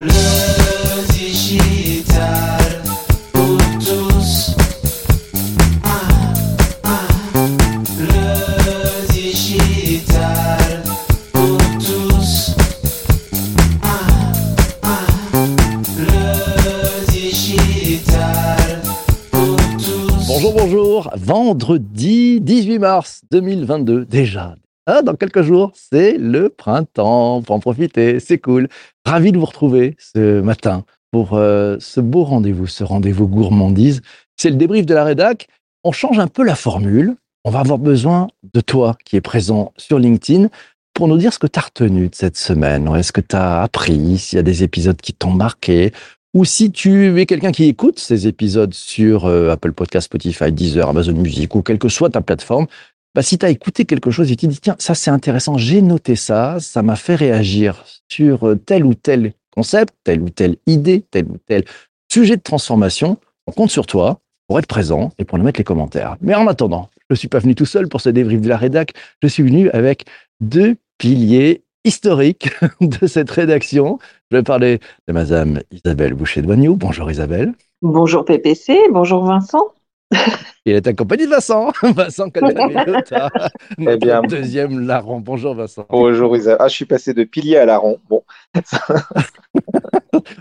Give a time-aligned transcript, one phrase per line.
[0.00, 2.82] Le digital
[3.32, 4.54] pour tous.
[5.82, 5.88] Ah,
[6.84, 7.08] ah.
[7.98, 10.84] Le digital
[11.32, 12.54] pour tous.
[13.82, 15.04] Ah.
[15.96, 18.80] Le digital
[19.32, 20.28] pour tous.
[20.28, 21.10] Bonjour, bonjour.
[21.16, 24.54] Vendredi 18 mars 2022, déjà.
[24.90, 27.42] Ah, dans quelques jours, c'est le printemps.
[27.42, 28.68] Pour en profiter, c'est cool.
[29.04, 34.00] Ravi de vous retrouver ce matin pour euh, ce beau rendez-vous, ce rendez-vous gourmandise.
[34.38, 35.48] C'est le débrief de la rédac.
[35.84, 37.16] On change un peu la formule.
[37.44, 40.48] On va avoir besoin de toi qui est présent sur LinkedIn
[40.94, 42.88] pour nous dire ce que tu as retenu de cette semaine.
[42.96, 45.92] Est-ce que tu as appris, s'il y a des épisodes qui t'ont marqué,
[46.32, 50.88] ou si tu es quelqu'un qui écoute ces épisodes sur euh, Apple Podcast, Spotify, Deezer,
[50.88, 52.66] Amazon Music ou quelle que soit ta plateforme,
[53.14, 55.82] bah, si tu as écouté quelque chose et tu dis, tiens, ça c'est intéressant, j'ai
[55.82, 60.56] noté ça, ça m'a fait réagir sur euh, tel ou tel concept, telle ou telle
[60.66, 61.64] idée, tel ou tel
[62.10, 65.64] sujet de transformation, on compte sur toi pour être présent et pour nous mettre les
[65.64, 66.16] commentaires.
[66.20, 68.56] Mais en attendant, je ne suis pas venu tout seul pour ce débrief de la
[68.56, 70.04] rédac, je suis venu avec
[70.40, 72.50] deux piliers historiques
[72.80, 73.98] de cette rédaction.
[74.30, 76.76] Je vais parler de Madame Isabelle Boucher-Douagnou.
[76.76, 77.52] Bonjour Isabelle.
[77.82, 79.72] Bonjour PPC, bonjour Vincent.
[80.64, 81.72] Il est accompagné de Vincent.
[81.82, 83.30] Vincent Calvin-Villota,
[83.78, 85.20] Eh bien, deuxième larron.
[85.20, 85.86] Bonjour Vincent.
[85.90, 86.56] bonjour Isa.
[86.60, 87.98] Ah, je suis passé de pilier à larron.
[88.08, 88.22] Bon,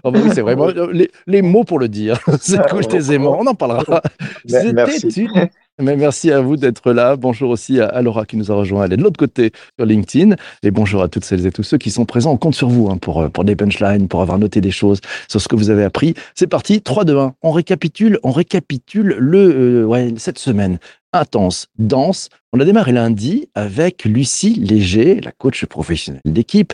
[0.04, 2.20] Oh, bah oui, c'est vraiment les, les mots pour le dire.
[2.40, 3.38] C'est couche tes aimants.
[3.40, 4.02] On en parlera.
[4.46, 5.50] C'était une-
[5.80, 7.16] merci à vous d'être là.
[7.16, 8.86] Bonjour aussi à, Laura qui nous a rejoint.
[8.86, 10.36] Elle est de l'autre côté sur LinkedIn.
[10.64, 12.32] Et bonjour à toutes celles et tous ceux qui sont présents.
[12.32, 15.00] On compte sur vous hein, pour, euh, pour des punchlines, pour avoir noté des choses
[15.28, 16.14] sur ce que vous avez appris.
[16.36, 16.82] C'est parti.
[16.82, 17.34] 3, 2, 1.
[17.42, 20.80] On récapitule, on récapitule le, euh, cette semaine
[21.14, 22.30] intense, dense.
[22.54, 26.74] On a démarré lundi avec Lucie Léger, la coach professionnelle d'équipe,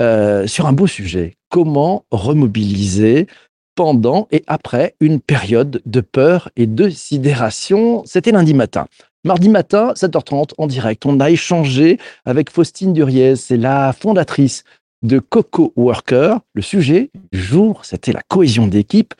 [0.00, 1.36] euh, sur un beau sujet.
[1.48, 3.26] Comment remobiliser
[3.74, 8.02] pendant et après une période de peur et de sidération.
[8.04, 8.86] C'était lundi matin.
[9.24, 14.64] Mardi matin, 7h30, en direct, on a échangé avec Faustine Duriez, c'est la fondatrice
[15.02, 16.40] de Coco Worker.
[16.54, 19.14] Le sujet du jour, c'était la cohésion d'équipe.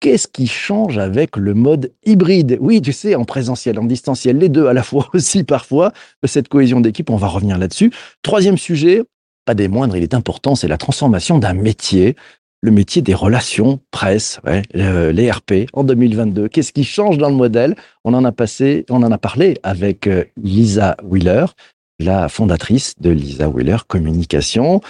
[0.00, 2.58] Qu'est-ce qui change avec le mode hybride?
[2.60, 5.92] Oui, tu sais, en présentiel, en distanciel, les deux à la fois aussi parfois,
[6.24, 7.92] cette cohésion d'équipe, on va revenir là-dessus.
[8.22, 9.04] Troisième sujet,
[9.44, 12.16] pas des moindres, il est important, c'est la transformation d'un métier
[12.64, 16.48] le métier des relations presse, euh, les RP en 2022.
[16.48, 17.76] Qu'est-ce qui change dans le modèle?
[18.04, 21.44] On en a passé, on en a parlé avec euh, Lisa Wheeler,
[21.98, 24.80] la fondatrice de Lisa Wheeler Communication.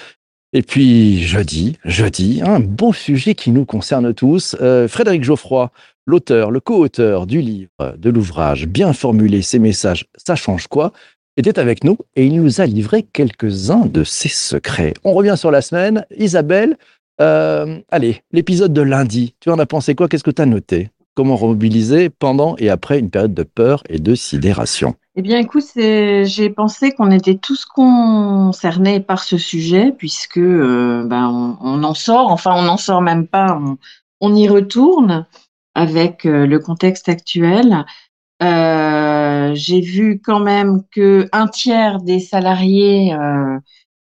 [0.53, 4.55] Et puis jeudi, jeudi, un beau sujet qui nous concerne tous.
[4.61, 5.73] Euh, Frédéric Geoffroy,
[6.07, 10.93] l'auteur, le co-auteur du livre, de l'ouvrage Bien formuler ses messages, ça change quoi?
[11.37, 14.95] était avec nous et il nous a livré quelques-uns de ses secrets.
[15.03, 16.07] On revient sur la semaine.
[16.17, 16.77] Isabelle,
[17.21, 20.09] euh, allez, l'épisode de lundi, tu en as pensé quoi?
[20.09, 20.91] Qu'est-ce que tu as noté?
[21.15, 24.97] Comment remobiliser pendant et après une période de peur et de sidération?
[25.15, 31.57] Eh bien, écoute, j'ai pensé qu'on était tous concernés par ce sujet, puisque euh, ben,
[31.61, 33.61] on, en sort, enfin, on n'en sort même pas,
[34.21, 35.27] on, y retourne
[35.77, 37.85] avec euh, le contexte actuel.
[38.41, 43.15] J'ai vu quand même que un tiers des salariés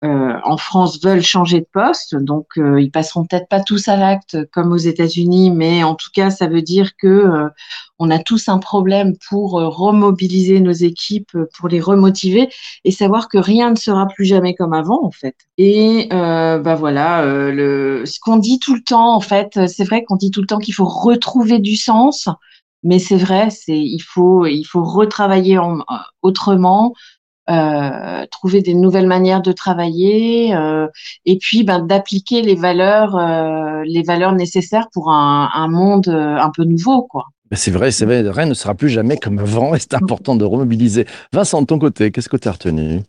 [0.04, 3.96] euh, en France veulent changer de poste, donc euh, ils passeront peut-être pas tous à
[3.96, 7.48] l'acte comme aux États-Unis, mais en tout cas, ça veut dire que euh,
[8.00, 12.48] on a tous un problème pour euh, remobiliser nos équipes, euh, pour les remotiver
[12.84, 15.36] et savoir que rien ne sera plus jamais comme avant, en fait.
[15.56, 20.02] Et euh, bah voilà, le, ce qu'on dit tout le temps, en fait, c'est vrai
[20.02, 22.28] qu'on dit tout le temps qu'il faut retrouver du sens,
[22.82, 25.78] mais c'est vrai, c'est il faut il faut retravailler en,
[26.22, 26.94] autrement
[27.52, 30.88] euh, trouver des nouvelles manières de travailler euh,
[31.26, 36.50] et puis ben, d'appliquer les valeurs euh, les valeurs nécessaires pour un, un monde un
[36.54, 37.26] peu nouveau quoi.
[37.50, 40.34] Ben, C'est vrai, c'est vrai, rien ne sera plus jamais comme avant et c'est important
[40.34, 41.06] de remobiliser.
[41.32, 43.02] Vincent, de ton côté, qu'est-ce que tu as retenu?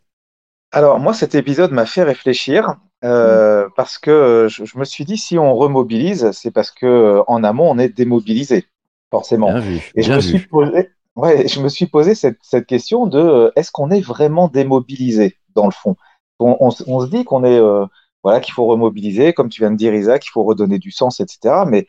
[0.71, 5.17] Alors moi, cet épisode m'a fait réfléchir euh, parce que je, je me suis dit
[5.17, 8.65] si on remobilise, c'est parce que en amont, on est démobilisé,
[9.11, 9.51] forcément.
[9.51, 13.19] Bien vu, Et je me suis posé, ouais, je me suis posé cette, question de
[13.19, 15.95] euh, est-ce qu'on est vraiment démobilisé dans le fond?
[16.39, 17.85] On, se dit qu'on est euh,
[18.23, 21.21] voilà qu'il faut remobiliser, comme tu viens de dire Isaac, qu'il faut redonner du sens,
[21.21, 21.63] etc.
[21.67, 21.87] Mais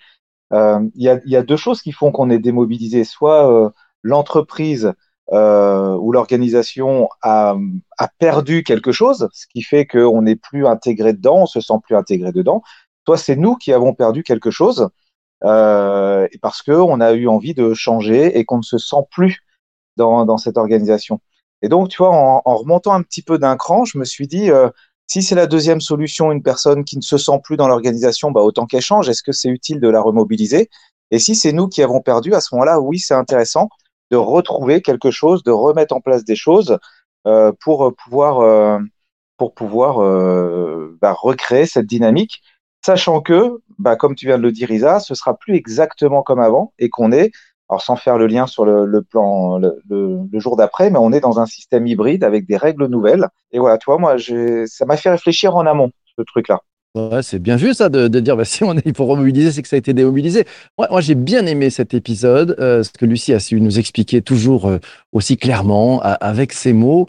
[0.53, 3.03] euh, il y a, deux choses qui font qu'on est démobilisé.
[3.03, 3.73] Soit
[4.03, 4.93] l'entreprise
[5.32, 7.56] ou l'organisation a,
[7.99, 11.75] a perdu quelque chose, ce qui fait qu'on n'est plus intégré dedans, on se sent
[11.82, 12.62] plus intégré dedans.
[13.06, 14.88] Soit c'est nous qui avons perdu quelque chose
[15.42, 19.40] euh, parce qu'on a eu envie de changer et qu'on ne se sent plus
[19.96, 21.20] dans, cette organisation.
[21.62, 24.50] Et donc, tu vois, en, remontant un petit peu d'un cran, je me suis dit,
[24.50, 24.70] euh,
[25.06, 28.40] Si c'est la deuxième solution, une personne qui ne se sent plus dans l'organisation, bah,
[28.42, 29.08] autant qu'elle change.
[29.08, 30.70] Est-ce que c'est utile de la remobiliser?
[31.10, 33.69] Et si c'est nous qui avons perdu, à ce moment-là, oui, c'est intéressant
[34.10, 36.78] de retrouver quelque chose, de remettre en place des choses
[37.26, 38.81] euh, pour pouvoir,
[39.36, 39.98] pour pouvoir
[41.00, 42.42] bah, recréer cette dynamique,
[42.84, 46.40] sachant que, bah, comme tu viens de le dire, Isa, ce sera plus exactement comme
[46.40, 47.32] avant et qu'on est
[47.70, 51.40] alors sans faire le lien sur le, plan le, jour d'après, mais on est dans
[51.40, 53.26] un système hybride avec des règles nouvelles.
[53.52, 54.16] Et voilà, toi, moi,
[54.66, 56.60] ça m'a fait réfléchir en amont, ce truc-là.
[57.22, 59.76] C'est bien vu ça de, dire bah, si on est, faut remobiliser, c'est que ça
[59.76, 60.44] a été démobilisé.
[60.78, 64.20] Moi, moi j'ai bien aimé cet épisode, euh, ce que Lucie a su nous expliquer
[64.20, 64.78] toujours euh,
[65.12, 67.08] aussi clairement, avec ses mots.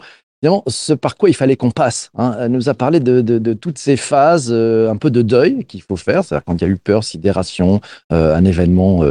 [0.68, 2.10] Ce par quoi il fallait qu'on passe.
[2.16, 2.36] Hein.
[2.40, 5.96] Elle nous a parlé de, toutes ces phases, euh, un peu de deuil qu'il faut
[5.96, 7.80] faire, c'est-à-dire quand il y a eu peur, sidération,
[8.10, 9.02] un événement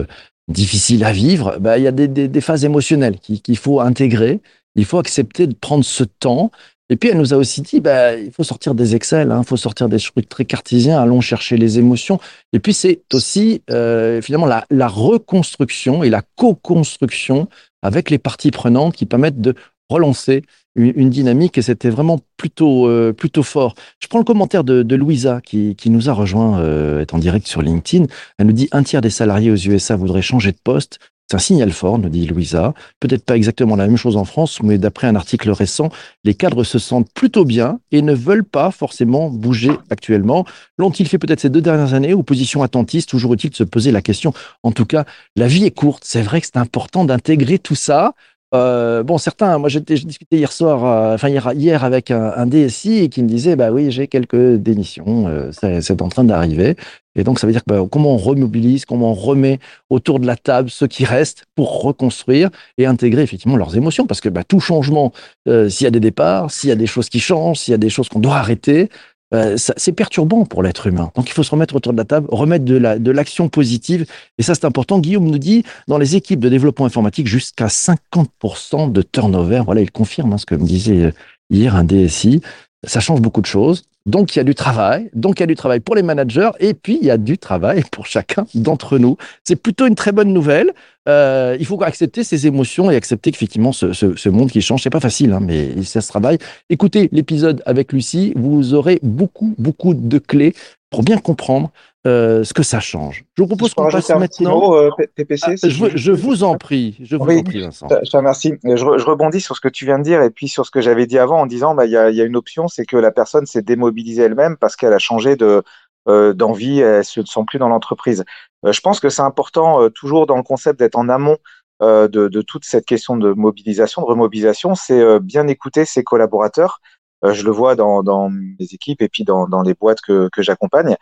[0.47, 4.41] difficile à vivre, bah, il y a des, phases émotionnelles qu'il faut intégrer.
[4.75, 6.51] Il faut accepter de prendre ce temps.
[6.89, 9.41] Et puis elle nous a aussi dit, bah, il faut sortir des Excel, il hein,
[9.43, 12.19] faut sortir des trucs très cartésiens, allons chercher les émotions.
[12.53, 17.47] Et puis c'est aussi euh, finalement la, reconstruction et la co-construction
[17.81, 19.55] avec les parties prenantes qui permettent de
[19.89, 20.43] relancer
[20.75, 23.75] une, dynamique et c'était vraiment plutôt euh, plutôt fort.
[23.99, 27.47] Je prends le commentaire de, Louisa qui, qui nous a rejoint, euh, est en direct
[27.47, 28.05] sur LinkedIn.
[28.37, 30.99] Elle nous dit un tiers des salariés aux USA voudraient changer de poste.
[31.27, 32.75] C'est un signal fort, nous dit Louisa.
[32.99, 35.89] Peut-être pas exactement la même chose en France, mais d'après un article récent,
[36.23, 40.45] les cadres se sentent plutôt bien et ne veulent pas forcément bouger actuellement.
[40.77, 44.03] L'ont-ils fait peut-être ces deux dernières années Opposition attentiste, toujours utile de se poser la
[44.03, 44.33] question.
[44.61, 45.05] En tout cas,
[45.35, 46.03] la vie est courte.
[46.05, 48.13] C'est vrai que c'est important d'intégrer tout ça.
[48.55, 53.21] Euh, bon, certains, moi j'ai discuté hier soir, euh, enfin hier, avec un, DSI qui
[53.21, 56.75] me disait, bah oui, j'ai quelques démissions, euh, c'est en train d'arriver.
[57.17, 59.59] Et donc ça veut dire bah, comment on remobilise, comment on remet
[59.89, 64.21] autour de la table ceux qui restent pour reconstruire et intégrer effectivement leurs émotions, parce
[64.21, 65.11] que bah, tout changement,
[65.47, 67.77] s'il y a des départs, s'il y a des choses qui changent, s'il y a
[67.77, 68.89] des choses qu'on doit arrêter,
[69.35, 71.11] euh, c'est perturbant pour l'être humain.
[71.15, 74.05] Donc il faut se remettre autour de la table, remettre de l'action positive.
[74.37, 74.99] Et ça, c'est important.
[74.99, 79.61] Guillaume nous dit, dans les équipes de développement informatique, jusqu'à 50% de turnover.
[79.65, 81.11] Voilà, il confirme hein, ce que me disait euh,
[81.49, 82.41] hier un DSI.
[82.85, 83.83] Ça change beaucoup de choses.
[84.05, 86.51] Donc il y a du travail, donc il y a du travail pour les managers
[86.59, 89.17] et puis il y a du travail pour chacun d'entre nous.
[89.43, 90.73] C'est plutôt une très bonne nouvelle.
[91.07, 94.83] Euh, il faut accepter ses émotions et accepter qu'effectivement ce, ce, ce, monde qui change,
[94.83, 96.37] c'est pas facile, hein, mais ça se travaille.
[96.69, 100.53] Écoutez l'épisode avec Lucie, vous aurez beaucoup beaucoup de clés
[100.89, 101.71] pour bien comprendre
[102.07, 103.25] euh, ce que ça change.
[103.35, 104.75] Je vous propose qu'on passe maintenant.
[104.75, 107.87] euh, PPC, ah, je, je, vous en prie, je vous oui, en prie, Vincent.
[107.89, 108.53] Je te remercie.
[108.63, 110.81] Je, je, rebondis sur ce que tu viens de dire et puis sur ce que
[110.81, 112.95] j'avais dit avant en disant, bah, il y, a, y a une option, c'est que
[112.95, 115.63] la personne s'est démobilisée elle-même parce qu'elle a changé de
[116.07, 118.23] euh, d'envie, elle se sent plus dans l'entreprise.
[118.63, 121.37] Euh, je pense que c'est important euh, toujours dans le concept d'être en amont
[121.81, 126.79] de, toute cette question de mobilisation, de remobilisation, c'est bien écouter ses collaborateurs.
[127.21, 130.95] je le vois dans, dans mes équipes et puis dans, les boîtes que, que j'accompagne.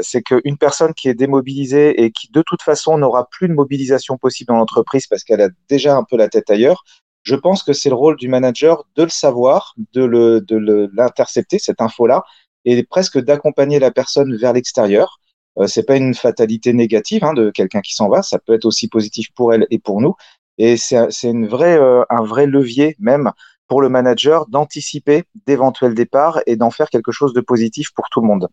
[0.00, 4.16] C'est qu'une personne qui est démobilisée et qui de toute façon n'aura plus de mobilisation
[4.16, 6.84] possible dans l'entreprise parce qu'elle a déjà un peu la tête ailleurs,
[7.22, 11.58] je pense que c'est le rôle du manager de le savoir, de le de l'intercepter
[11.58, 12.24] cette info-là
[12.64, 15.18] et presque d'accompagner la personne vers l'extérieur.
[15.58, 18.64] Euh, c'est pas une fatalité négative hein, de quelqu'un qui s'en va, ça peut être
[18.64, 20.14] aussi positif pour elle et pour nous.
[20.58, 23.32] Et c'est une vraie euh, un vrai levier même
[23.68, 28.20] pour le manager d'anticiper d'éventuels départs et d'en faire quelque chose de positif pour tout
[28.20, 28.48] le monde.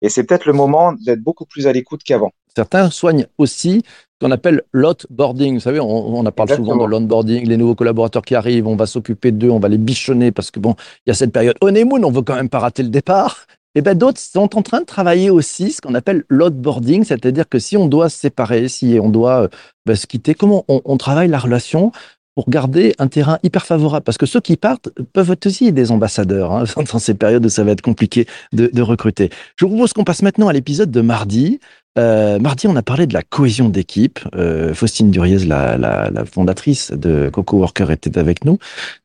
[0.00, 2.32] Et c'est peut-être le moment d'être beaucoup plus à l'écoute qu'avant.
[2.54, 3.82] Certains soignent aussi
[4.22, 5.54] qu'on appelle l'outboarding.
[5.54, 8.86] Vous savez, on, on parle souvent de l'onboarding, les nouveaux collaborateurs qui arrivent, on va
[8.86, 10.74] s'occuper d'eux, on va les bichonner parce que bon,
[11.04, 13.46] il y a cette période honeymoon, on veut quand même pas rater le départ.
[13.74, 17.58] Et ben d'autres sont en train de travailler aussi ce qu'on appelle l'outboarding, c'est-à-dire que
[17.58, 19.48] si on doit se séparer, si on doit euh,
[19.86, 21.90] ben, se quitter, comment on, on travaille la relation
[22.34, 24.04] pour garder un terrain hyper favorable?
[24.04, 27.48] Parce que ceux qui partent peuvent être aussi des ambassadeurs hein, dans ces périodes où
[27.48, 29.30] ça va être compliqué de, de recruter.
[29.56, 31.58] Je vous propose qu'on passe maintenant à l'épisode de mardi.
[31.98, 34.20] Euh, mardi, on a parlé de la cohésion d'équipe.
[34.34, 38.58] Euh, Faustine Duriez, la, la, la, fondatrice de Coco Worker, était avec nous.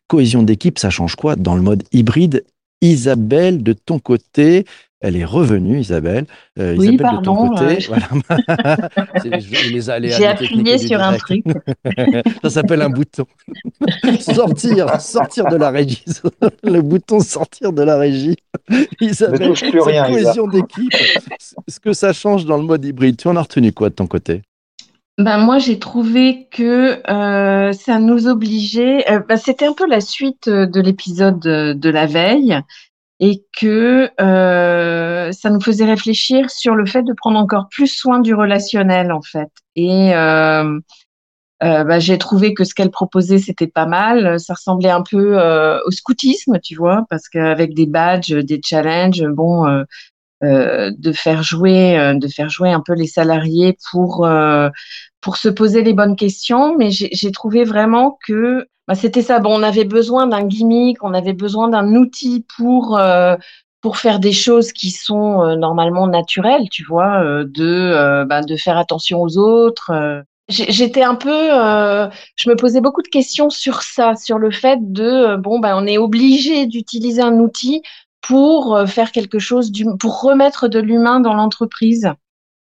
[0.08, 2.46] Cohésion d'équipe, ça change quoi dans le mode hybride?
[2.82, 4.66] Isabelle, de ton côté,
[5.00, 6.26] elle est revenue, Isabelle.
[6.58, 7.44] Euh, oui, Isabelle, pardon.
[7.44, 8.08] De ton côté, voilà.
[10.18, 11.46] J'ai appuyé sur un truc.
[12.42, 13.26] Ça s'appelle un bouton.
[14.20, 16.04] sortir, sortir de la régie.
[16.64, 18.38] Le bouton sortir de la régie.
[19.00, 20.92] Isabelle, ne plus rien, cohésion d'équipe.
[21.68, 23.18] Ce que ça change dans le mode hybride.
[23.18, 24.42] Tu en as retenu quoi de ton côté?
[25.20, 29.12] Ben moi, j'ai trouvé que euh, ça nous obligeait.
[29.12, 32.60] Euh, ben, C'était un peu la suite de l'épisode de, de, la veille
[33.20, 38.20] et que euh, ça nous faisait réfléchir sur le fait de prendre encore plus soin
[38.20, 39.50] du relationnel en fait.
[39.76, 40.80] Et, euh,
[41.64, 44.40] euh, bah, j'ai trouvé que ce qu'elle proposait c'était pas mal.
[44.40, 49.26] Ça ressemblait un peu euh, au scoutisme, tu vois, parce qu'avec des badges, des challenges,
[49.26, 49.66] bon,
[50.44, 54.28] euh, de faire jouer, de faire jouer un peu les salariés pour
[55.22, 56.78] pour se poser les bonnes questions.
[56.78, 59.40] Mais j'ai trouvé vraiment que bah, c'était ça.
[59.40, 63.36] Bon, on avait besoin d'un gimmick, on avait besoin d'un outil pour euh,
[63.82, 68.56] pour faire des choses qui sont euh, normalement naturelles, tu vois, euh, de bah, de
[68.56, 69.92] faire attention aux autres.
[70.50, 71.30] J'étais un peu,
[72.38, 75.86] je me posais beaucoup de questions sur ça, sur le fait de bon, ben on
[75.86, 77.82] est obligé d'utiliser un outil
[78.22, 82.10] pour faire quelque chose, d'hum- pour remettre de l'humain dans l'entreprise.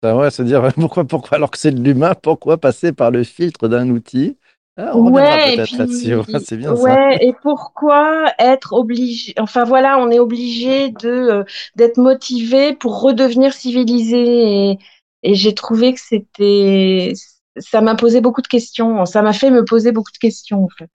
[0.02, 3.24] Ah ouais, se dire pourquoi, pourquoi, alors que c'est de l'humain, pourquoi passer par le
[3.24, 4.36] filtre d'un outil?
[4.78, 6.14] Ah, On reviendra Ouais, et peut-être puis, là-dessus.
[6.16, 7.12] Ouais, c'est bien ça.
[7.20, 11.44] et pourquoi être obligé, enfin voilà, on est obligé de euh,
[11.76, 14.70] d'être motivé pour redevenir civilisé.
[14.70, 14.78] Et,
[15.24, 17.12] et j'ai trouvé que c'était,
[17.56, 19.04] ça m'a posé beaucoup de questions.
[19.04, 20.88] Ça m'a fait me poser beaucoup de questions, en fait.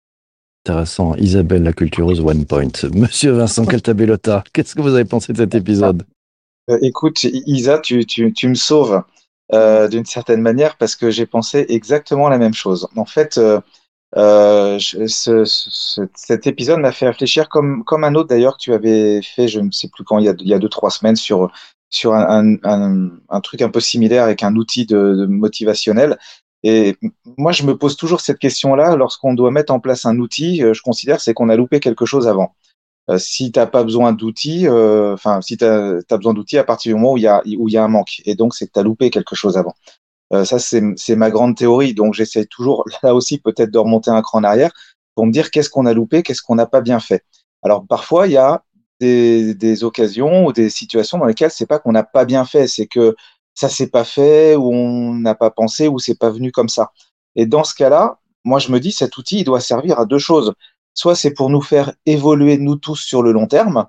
[0.66, 1.16] Intéressant.
[1.16, 2.70] Isabelle, la cultureuse One Point.
[2.94, 6.04] Monsieur Vincent Caltabellota, qu'est-ce que vous avez pensé de cet épisode?
[6.70, 9.04] Euh, écoute, Isa, tu, tu, tu me sauves
[9.52, 12.88] euh, d'une certaine manière parce que j'ai pensé exactement la même chose.
[12.96, 13.60] En fait, euh,
[14.16, 14.80] euh,
[16.16, 19.60] cet épisode m'a fait réfléchir comme, comme un autre d'ailleurs que tu avais fait, je
[19.60, 21.52] ne sais plus quand, il y a, il y a deux, trois semaines, sur,
[21.90, 26.18] sur un, un, truc un peu similaire avec un outil de, de motivationnel.
[26.64, 26.96] Et
[27.38, 30.82] moi, je me pose toujours cette question-là lorsqu'on doit mettre en place un outil, je
[30.82, 32.56] considère c'est qu'on a loupé quelque chose avant.
[33.10, 36.91] Euh, si t'as pas besoin d'outils, euh, enfin si t'as as besoin d'outils à partir
[36.91, 38.72] du moment où il y a où y a un manque, et donc c'est que
[38.72, 39.74] t'as loupé quelque chose avant.
[40.33, 44.10] Euh, ça c'est c'est ma grande théorie, donc j'essaie toujours là aussi peut-être de remonter
[44.12, 44.72] un cran en arrière
[45.15, 47.25] pour me dire qu'est-ce qu'on a loupé, qu'est-ce qu'on n'a pas bien fait.
[47.63, 48.63] Alors parfois il y a
[49.01, 52.67] des, des occasions ou des situations dans lesquelles c'est pas qu'on n'a pas bien fait,
[52.67, 53.15] c'est que
[53.53, 56.91] ça s'est pas fait ou on n'a pas pensé ou c'est pas venu comme ça.
[57.36, 60.19] Et dans ce cas-là, moi je me dis cet outil il doit servir à deux
[60.19, 60.53] choses
[60.94, 63.88] soit c'est pour nous faire évoluer nous tous sur le long terme,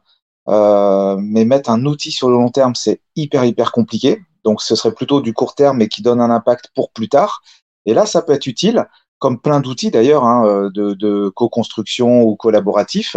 [0.49, 4.23] euh, mais mettre un outil sur le long terme, c'est hyper, hyper compliqué.
[4.45, 7.43] Donc ce serait plutôt du court terme et qui donne un impact pour plus tard.
[7.87, 8.87] Et là, ça peut être utile,
[9.19, 13.17] comme plein d'outils d'ailleurs, hein, de, de co-construction ou collaboratif.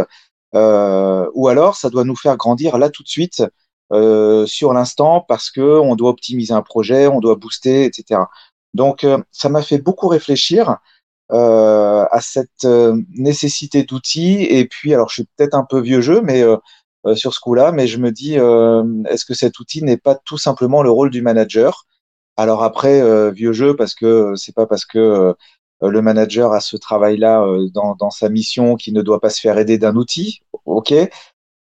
[0.56, 3.44] Euh, ou alors, ça doit nous faire grandir là tout de suite
[3.94, 8.22] euh, sur l'instant parce que on doit optimiser un projet, on doit booster, etc.
[8.74, 10.78] Donc, euh, ça m'a fait beaucoup réfléchir
[11.32, 14.44] euh, à cette euh, nécessité d'outils.
[14.44, 16.58] Et puis, alors, je suis peut-être un peu vieux jeu, mais euh,
[17.06, 20.16] euh, sur ce coup-là, mais je me dis, euh, est-ce que cet outil n'est pas
[20.16, 21.86] tout simplement le rôle du manager?
[22.38, 25.34] Alors après, vieux jeu, parce que c'est pas parce que
[25.82, 27.44] le manager a ce travail-là
[27.74, 30.94] dans, dans sa mission qu'il ne doit pas se faire aider d'un outil, ok?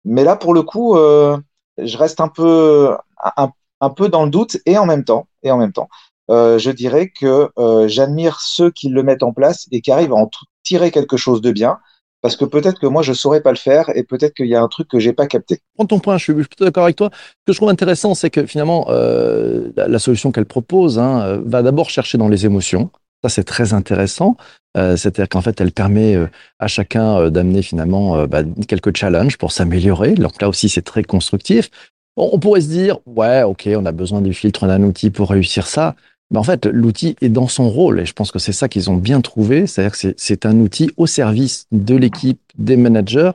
[0.05, 2.95] Mais là, pour le coup, je reste un peu,
[3.37, 5.89] un, un peu dans le doute et en même temps, et en même temps,
[6.31, 10.13] euh, je dirais que euh, j'admire ceux qui le mettent en place et qui arrivent
[10.13, 10.29] à en
[10.63, 11.77] tirer quelque chose de bien,
[12.21, 14.61] parce que peut-être que moi je saurais pas le faire et peut-être qu'il y a
[14.61, 15.59] un truc que j'ai pas capté.
[15.75, 17.09] Prends ton point, je suis, plutôt d'accord avec toi.
[17.11, 21.63] Ce que je trouve intéressant, c'est que finalement, euh, la, solution qu'elle propose hein, va
[21.63, 22.91] d'abord chercher dans les émotions.
[23.23, 24.35] Ça, c'est très intéressant.
[24.73, 26.17] C'est-à-dire qu'en fait, elle permet
[26.57, 30.13] à chacun d'amener finalement bah, quelques challenges pour s'améliorer.
[30.13, 31.69] Donc là aussi, c'est très constructif.
[32.15, 35.29] On, on pourrait se dire, ouais, ok, on a besoin du filtre d'un outil pour
[35.29, 35.95] réussir ça.
[36.31, 38.89] Mais en fait, l'outil est dans son rôle et je pense que c'est ça qu'ils
[38.89, 39.67] ont bien trouvé.
[39.67, 43.31] C'est-à-dire que c'est- un outil au service de l'équipe, des managers,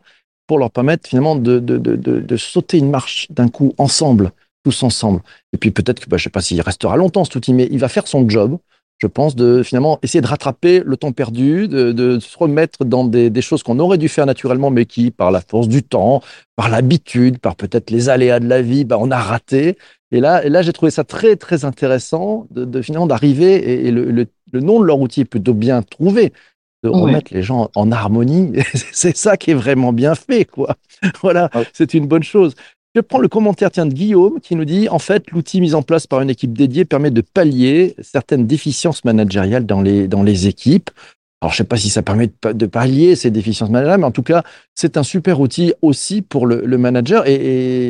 [0.47, 4.31] pour leur permettre finalement de, de, de, de, sauter une marche d'un coup ensemble,
[4.65, 5.21] tous ensemble.
[5.53, 7.79] Et puis peut-être que, bah, je sais pas s'il restera longtemps cet outil, mais il
[7.79, 8.59] va faire son job,
[8.99, 13.05] je pense, de finalement essayer de rattraper le temps perdu, de, de se remettre dans
[13.05, 16.23] des, des choses qu'on aurait dû faire naturellement, mais qui, par la force du temps,
[16.57, 19.77] par l'habitude, par peut-être les aléas de la vie, bah, on a raté.
[20.13, 23.89] Et là, et là j'ai trouvé ça très, très intéressant de, de finalement d'arriver, et,
[23.89, 26.33] et le, le, le nom de leur outil est plutôt bien trouvé,
[26.83, 28.53] de remettre les gens en harmonie.
[28.75, 30.77] C'est ça qui est vraiment bien fait, quoi.
[31.23, 31.67] Voilà, Ouais.
[31.73, 32.55] c'est une bonne chose.
[32.97, 36.07] Je prends le commentaire de Guillaume qui nous dit En fait, l'outil mis en place
[36.07, 40.89] par une équipe dédiée permet de pallier certaines déficiences managériales dans les, dans les équipes.
[41.43, 44.01] Alors, je ne sais pas si ça permet de, pa- de pallier ces déficiences managériales,
[44.01, 47.27] mais en tout cas, c'est un super outil aussi pour le, le manager.
[47.27, 47.35] Et,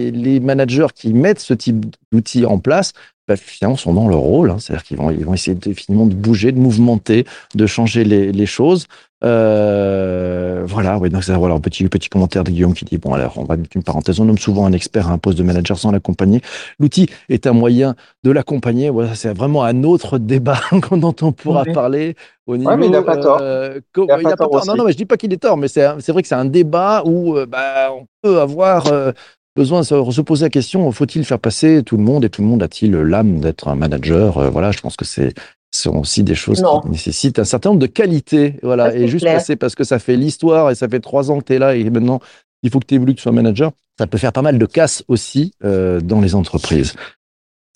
[0.09, 2.93] et les managers qui mettent ce type d'outil en place,
[3.29, 4.51] bah, finalement, sont dans leur rôle.
[4.51, 4.57] hein.
[4.59, 8.33] C'est-à-dire qu'ils vont, ils vont essayer de, finalement de bouger, de mouvementer, de changer les,
[8.33, 8.87] les choses.
[9.25, 13.13] Euh, voilà, oui, donc ça, voilà, un petit, petit commentaire de Guillaume qui dit, bon,
[13.15, 15.43] alors, on va mettre une parenthèse, on nomme souvent un expert à un poste de
[15.43, 16.41] manager sans l'accompagner.
[16.79, 18.91] L'outil est un moyen de l'accompagner.
[18.91, 20.61] Voilà, c'est vraiment un autre débat
[20.93, 21.73] dont on pourra Ouais.
[21.73, 22.15] parler
[22.47, 22.71] au niveau.
[22.71, 23.39] Ouais, mais il n'a pas tort.
[23.41, 24.67] euh, Il a il pas tort.
[24.67, 26.45] Non, non, mais je dis pas qu'il est tort, mais c'est vrai que c'est un
[26.45, 29.13] débat où euh, bah, on peut avoir euh,
[29.57, 32.43] besoin de se, se poser la question faut-il faire passer tout le monde et tout
[32.43, 35.35] le monde a-t-il l'âme d'être un manager Euh, Voilà, je pense que c'est
[35.75, 36.81] Ce sont aussi des choses Non.
[36.81, 38.59] qui nécessitent un certain nombre de qualités.
[38.63, 38.91] Voilà.
[38.91, 39.35] Ça, Et juste clair.
[39.39, 41.75] passer parce que ça fait l'histoire et ça fait trois ans que tu es là
[41.75, 42.21] et maintenant
[42.63, 44.67] il faut que tu évolues, que tu sois manager, ça peut faire pas mal de
[44.67, 46.95] casse aussi euh, dans les entreprises.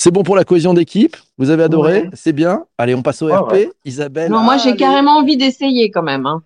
[0.03, 1.15] C'est bon pour la cohésion d'équipe?
[1.37, 1.93] Vous avez adoré?
[2.05, 2.11] Ouais.
[2.15, 2.65] C'est bien?
[2.79, 3.53] Allez, on passe au RP.
[3.53, 3.71] ouais.
[3.85, 4.79] Isabelle Non, moi j'ai allez.
[4.79, 6.25] carrément envie d'essayer quand même.
[6.25, 6.41] hein.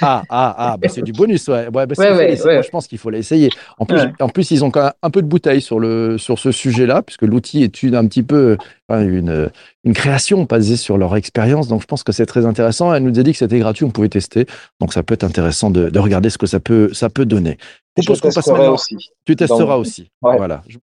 [0.00, 1.66] Ah, ah, ah, bah c'est du bonus, ouais.
[1.66, 1.94] ouais, bah.
[1.98, 3.50] Moi, je pense qu'il faut l'essayer.
[3.78, 4.12] En plus, Ouais.
[4.20, 7.02] en plus, ils ont quand même un peu de bouteille sur, le, sur ce sujet-là,
[7.02, 8.56] puisque l'outil est une, un petit peu
[8.88, 9.50] une,
[9.82, 11.66] une création basée sur leur expérience.
[11.66, 12.94] Donc, je pense que c'est très intéressant.
[12.94, 14.46] Elle nous a dit que c'était gratuit, on pouvait tester.
[14.80, 17.58] Donc, ça peut être intéressant de, de regarder ce que ça peut, ça peut donner.
[17.96, 18.74] Je Je propose qu'on passe maintenant.
[18.74, 18.96] aussi.
[19.24, 20.10] Tu testeras aussi.
[20.22, 20.36] Ouais.
[20.36, 20.62] Voilà.
[20.68, 20.78] Je-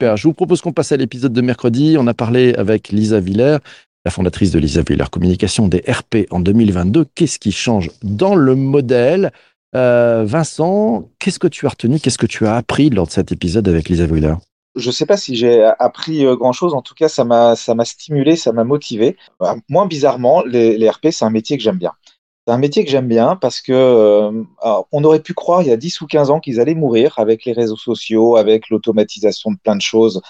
[0.00, 1.96] Je vous propose qu'on passe à l'épisode de mercredi.
[1.98, 3.58] On a parlé avec Lisa Villers,
[4.04, 7.06] la fondatrice de Lisa Villers Communication des RP en 2022.
[7.14, 9.32] Qu'est-ce qui change dans le modèle?
[9.76, 12.00] Euh, Vincent, qu'est-ce que tu as retenu?
[12.00, 14.36] Qu'est-ce que tu as appris lors de cet épisode avec Lisa Villers?
[14.76, 16.74] Je sais pas si j'ai appris euh, grand-chose.
[16.74, 19.16] En tout cas, ça m'a stimulé, ça m'a motivé.
[19.42, 21.92] Euh, Moi, bizarrement, les, les RP, c'est un métier que j'aime bien.
[22.50, 24.42] C'est un métier que j'aime bien parce que euh,
[24.90, 27.44] on aurait pu croire il y a 10 ou 15 ans qu'ils allaient mourir avec
[27.44, 30.20] les réseaux sociaux, avec l'automatisation de plein de choses.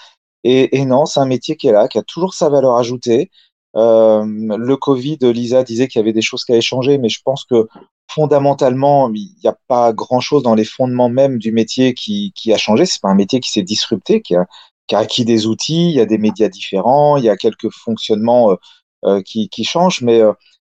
[0.43, 3.31] Et, non, c'est un métier qui est là, qui a toujours sa valeur ajoutée.
[3.75, 7.21] Euh, le Covid, Lisa disait qu'il y avait des choses qui avaient changé, mais je
[7.25, 7.67] pense que
[8.07, 12.85] fondamentalement, il n'y a pas grand-chose dans les fondements même du métier qui, a changé.
[12.85, 14.45] C'est pas un métier qui s'est disrupté, qui a,
[14.85, 15.89] qui a acquis des outils.
[15.89, 18.55] Il y a des médias différents, il y a quelques fonctionnements
[19.05, 20.21] euh, qui, qui changent, mais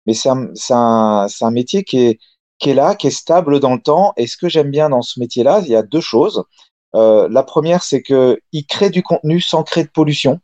[0.07, 2.19] mais c'est un, un, un métier qui est
[2.59, 4.13] qui est là, qui est stable dans le temps.
[4.17, 6.45] Et ce que j'aime bien dans ce métier-là, il y a deux choses.
[6.95, 10.41] Euh, la première, c'est que il crée du contenu sans créer de pollution.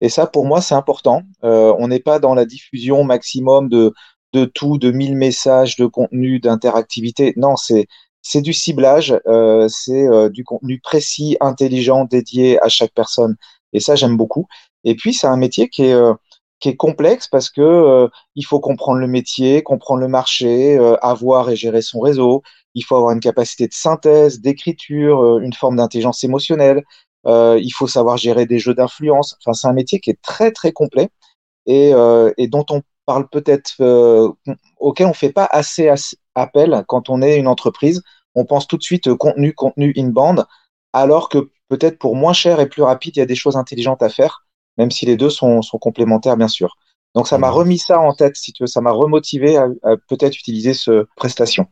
[0.00, 1.22] Et ça, pour moi, c'est important.
[1.44, 3.92] Euh, on n'est pas dans la diffusion maximum de,
[4.32, 7.34] de tout, de 1000 messages, de contenu, d'interactivité.
[7.36, 7.86] Non, c'est,
[8.22, 13.36] c'est du ciblage, euh, c'est euh, du contenu précis, intelligent, dédié à chaque personne.
[13.72, 14.46] Et ça, j'aime beaucoup.
[14.84, 16.14] Et puis, c'est un métier qui est, euh,
[16.60, 20.96] qui est complexe parce que euh, il faut comprendre le métier, comprendre le marché, euh,
[21.02, 22.42] avoir et gérer son réseau.
[22.74, 26.84] Il faut avoir une capacité de synthèse, d'écriture, euh, une forme d'intelligence émotionnelle.
[27.26, 29.36] Il faut savoir gérer des jeux d'influence.
[29.40, 31.10] Enfin, c'est un métier qui est très très complet
[31.66, 31.92] et,
[32.48, 33.74] dont on parle peut-être,
[34.78, 35.90] auquel on fait pas assez,
[36.34, 38.02] appel quand on est une entreprise.
[38.34, 40.46] On pense tout de suite contenu, contenu in-band,
[40.94, 44.02] alors que peut-être pour moins cher et plus rapide, il y a des choses intelligentes
[44.02, 44.46] à faire,
[44.78, 46.76] même si les deux sont, sont complémentaires, bien sûr.
[47.14, 49.96] Donc ça m'a remis ça en tête, si tu veux, ça m'a remotivé à, à
[50.08, 51.66] peut-être utiliser ce prestation.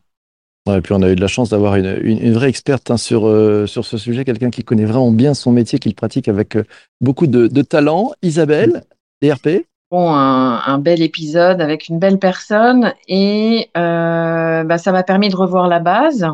[0.69, 2.91] Ouais, et puis on a eu de la chance d'avoir une, une, une vraie experte
[2.91, 5.95] hein, sur, euh, sur ce sujet, quelqu'un qui connaît vraiment bien son métier, qui le
[5.95, 6.65] pratique avec euh,
[7.01, 8.13] beaucoup de, de talent.
[8.23, 8.85] Isabelle,
[9.23, 15.03] DRP Bon, un, un bel épisode avec une belle personne et euh, bah, ça m'a
[15.03, 16.27] permis de revoir la base.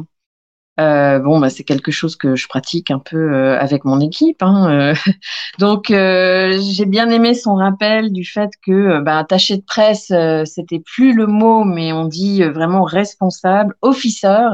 [0.80, 4.42] Euh, bon, bah, c'est quelque chose que je pratique un peu euh, avec mon équipe.
[4.42, 4.94] Hein, euh.
[5.58, 10.10] Donc, euh, j'ai bien aimé son rappel du fait que euh, bah, attaché de presse,
[10.10, 14.48] euh, c'était plus le mot, mais on dit vraiment responsable, officer.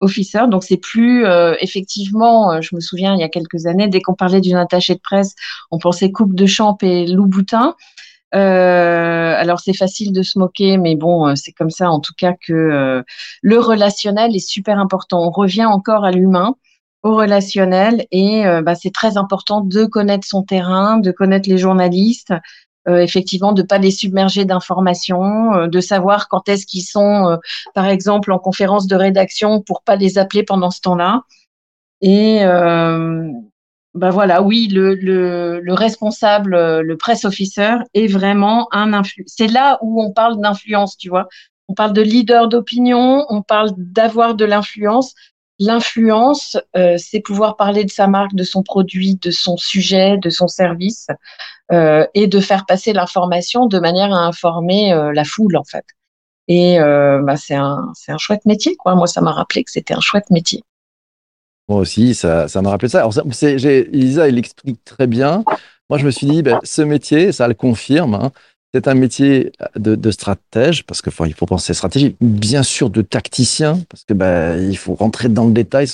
[0.00, 1.24] Officer, donc c'est plus
[1.60, 5.00] effectivement, je me souviens il y a quelques années, dès qu'on parlait d'une attachée de
[5.00, 5.36] presse,
[5.70, 7.76] on pensait coupe de champ et loup boutin.
[8.34, 12.14] Euh, alors c'est facile de se moquer, mais bon, euh, c'est comme ça en tout
[12.16, 13.02] cas que euh,
[13.42, 15.22] le relationnel est super important.
[15.22, 16.56] On revient encore à l'humain,
[17.02, 21.58] au relationnel, et euh, bah, c'est très important de connaître son terrain, de connaître les
[21.58, 22.32] journalistes,
[22.88, 27.38] euh, effectivement, de pas les submerger d'informations, de savoir quand est-ce qu'ils sont,
[27.74, 31.22] par exemple, en conférence de rédaction pour pas les appeler pendant ce temps-là.
[32.00, 32.40] Et
[33.94, 39.24] ben voilà, oui, le, le, le responsable, euh, le press officer est vraiment un influ.
[39.26, 41.28] C'est là où on parle d'influence, tu vois.
[41.68, 45.14] On parle de leader d'opinion, on parle d'avoir de l'influence.
[45.58, 50.30] L'influence, euh, c'est pouvoir parler de sa marque, de son produit, de son sujet, de
[50.30, 51.08] son service,
[51.70, 55.84] euh, et de faire passer l'information de manière à informer euh, la foule, en fait.
[56.48, 58.94] Et euh, bah, c'est un, un chouette métier, quoi.
[58.94, 60.64] Moi, ça m'a rappelé que c'était un chouette métier.
[61.68, 62.98] Moi aussi, ça, ça m'a rappelé ça.
[63.00, 65.44] Alors, Elisa, il explique très bien.
[65.88, 68.14] Moi, je me suis dit, ben, ce métier, ça le confirme.
[68.14, 68.32] hein,
[68.74, 72.88] c'est un métier de, de stratège, parce que enfin, il faut penser stratégie, bien sûr
[72.88, 75.86] de tacticien, parce que ben, il faut rentrer dans le détail.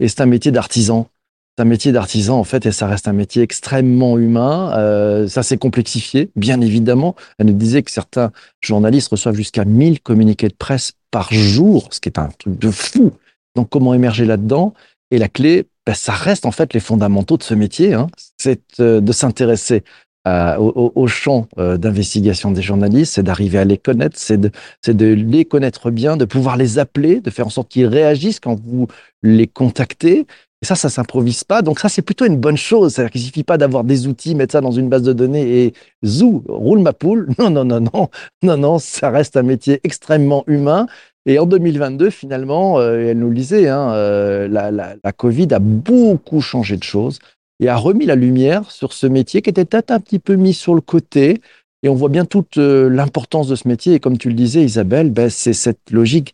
[0.00, 1.08] Et c'est un métier d'artisan.
[1.56, 4.76] C'est un métier d'artisan, en fait, et ça reste un métier extrêmement humain.
[4.76, 7.14] Euh, ça s'est complexifié, bien évidemment.
[7.38, 12.00] Elle nous disait que certains journalistes reçoivent jusqu'à 1000 communiqués de presse par jour, ce
[12.00, 13.12] qui est un truc de fou.
[13.54, 14.74] Donc, comment émerger là-dedans?
[15.10, 17.94] Et la clé, ben, ça reste en fait les fondamentaux de ce métier.
[17.94, 18.08] Hein.
[18.38, 19.84] C'est euh, de s'intéresser
[20.26, 24.50] euh, au, au, champ euh, d'investigation des journalistes, c'est d'arriver à les connaître, c'est de,
[24.88, 28.58] de, les connaître bien, de pouvoir les appeler, de faire en sorte qu'ils réagissent quand
[28.60, 28.88] vous
[29.22, 30.26] les contactez.
[30.62, 31.62] Et ça, ça s'improvise pas.
[31.62, 32.94] Donc ça, c'est plutôt une bonne chose.
[32.94, 35.74] C'est-à-dire qu'il suffit pas d'avoir des outils, mettre ça dans une base de données et
[36.04, 37.28] zou, roule ma poule.
[37.38, 38.08] Non, non, non, non,
[38.42, 38.78] non, non.
[38.80, 40.86] Ça reste un métier extrêmement humain.
[41.26, 46.40] Et en 2022, finalement, euh, elle nous le disait, hein, euh, la, Covid a beaucoup
[46.40, 47.18] changé de choses
[47.58, 50.54] et a remis la lumière sur ce métier qui était peut-être un petit peu mis
[50.54, 51.40] sur le côté.
[51.82, 53.94] Et on voit bien toute euh, l'importance de ce métier.
[53.94, 56.32] Et comme tu le disais, Isabelle, ben, c'est cette logique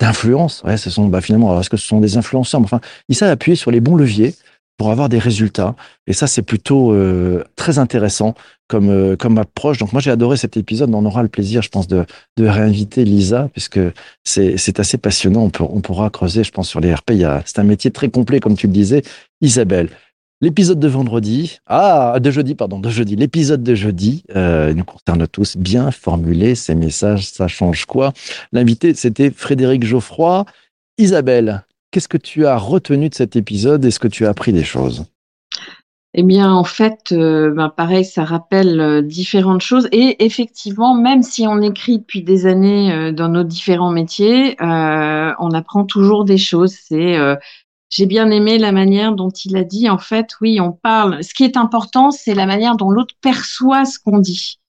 [0.00, 0.62] d'influence.
[0.76, 2.62] Ce sont bah, finalement, est-ce que ce sont des influenceurs?
[2.62, 4.34] Enfin, ils savent appuyer sur les bons leviers
[4.80, 5.76] pour avoir des résultats.
[6.06, 8.34] Et ça, c'est plutôt euh, très intéressant
[8.66, 9.76] comme, euh, comme approche.
[9.76, 10.94] Donc moi, j'ai adoré cet épisode.
[10.94, 12.06] On aura le plaisir, je pense, de,
[12.38, 13.78] de réinviter Lisa, puisque
[14.24, 15.42] c'est assez passionnant.
[15.42, 17.12] On, peut, on pourra creuser, je pense, sur les RP.
[17.44, 19.02] C'est un métier très complet, comme tu le disais.
[19.42, 19.90] Isabelle,
[20.40, 25.28] L'épisode de vendredi, ah, de jeudi, pardon, de jeudi, l'épisode de jeudi euh, nous concerne
[25.28, 26.54] tous bien formulé.
[26.54, 28.14] Ces messages, ça change quoi?
[28.50, 30.46] L'invité, c'était Frédéric Geoffroy.
[30.96, 34.64] Isabelle, qu'est-ce que tu as retenu de cet épisode Est-ce que tu as appris des
[34.64, 35.04] choses?
[36.12, 39.88] Eh bien, en fait, euh, ben, pareil, ça rappelle euh, différentes choses.
[39.92, 45.50] Et effectivement, même si on écrit depuis des années euh, dans nos différents métiers, on
[45.52, 46.74] apprend toujours des choses.
[46.82, 47.16] C'est
[47.90, 51.24] j'ai bien aimé la manière dont il a dit, en fait, oui, on parle.
[51.24, 54.59] Ce qui est important, c'est la manière dont l'autre perçoit ce qu'on dit.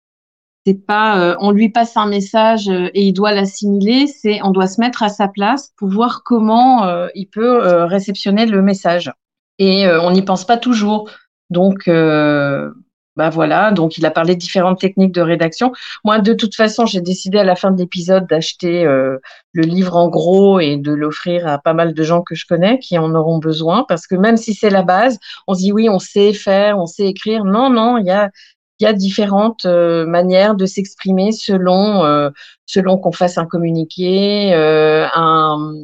[0.65, 4.05] C'est pas, euh, on lui passe un message euh, et il doit l'assimiler.
[4.05, 8.45] C'est, on doit se mettre à sa place pour voir comment euh, il peut réceptionner
[8.45, 9.11] le message.
[9.57, 11.09] Et on n'y pense pas toujours.
[11.51, 13.71] Donc, bah voilà.
[13.71, 15.71] Donc, il a parlé de différentes techniques de rédaction.
[16.03, 20.09] Moi, de toute façon, j'ai décidé à la fin de l'épisode d'acheter le livre en
[20.09, 23.37] gros et de l'offrir à pas mal de gens que je connais qui en auront
[23.37, 26.79] besoin parce que même si c'est la base, on se dit oui, on sait faire,
[26.79, 27.45] on sait écrire.
[27.45, 28.31] Non, non, il y a
[28.81, 32.31] il y a différentes euh, manières de s'exprimer selon euh,
[32.65, 35.83] selon qu'on fasse un communiqué, euh, un,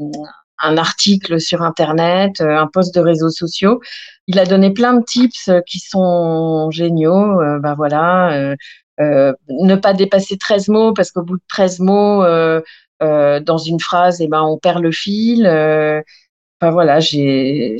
[0.59, 3.81] article sur internet, un post de réseaux sociaux.
[4.25, 7.39] Il a donné plein de tips qui sont géniaux.
[7.61, 8.55] Ben voilà,
[8.99, 12.23] ne pas dépasser 13 mots parce qu'au bout de 13 mots
[12.99, 15.43] dans une phrase, eh ben on perd le fil.
[16.61, 17.77] Voilà, j'ai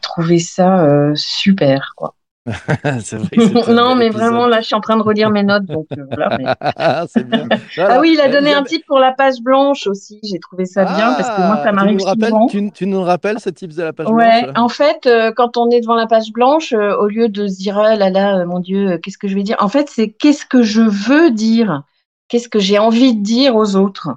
[0.00, 2.14] trouvé ça super quoi.
[2.46, 6.02] Vrai non mais vraiment là, je suis en train de relire mes notes donc euh,
[6.08, 6.36] voilà.
[6.38, 6.44] mais-.
[7.78, 10.18] Ah oui, il a donné un type pour la page blanche aussi.
[10.24, 12.46] J'ai trouvé ça bien parce que moi, Ah, ça tu m'arrive souvent.
[12.46, 14.56] Tu, tu nous rappelles ce type de la page Ouais, blanche?
[14.58, 17.56] en fait, euh, quand on est devant la page blanche, euh, au lieu de se
[17.58, 19.56] dire ah là là, mon Dieu, qu'est-ce que je vais dire?
[19.60, 21.82] En fait, c'est qu'est-ce que je veux dire?
[22.28, 24.08] Qu'est-ce que j'ai envie de dire aux autres?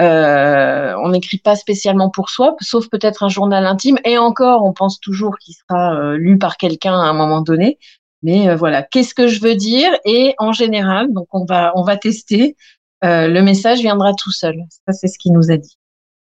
[0.00, 3.98] Euh, On n'écrit pas spécialement pour soi, sauf peut-être un journal intime.
[4.04, 7.78] Et encore, on pense toujours qu'il sera euh, lu par quelqu'un à un moment donné.
[8.22, 9.90] Mais euh, voilà, qu'est-ce que je veux dire?
[10.04, 12.56] Et en général, donc on va on va tester.
[13.04, 14.56] euh, le message viendra tout seul.
[14.86, 15.76] Ça, c'est ce qu'il nous a dit.